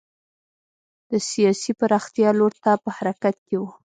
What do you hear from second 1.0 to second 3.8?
د سیاسي پراختیا لور ته په حرکت کې و.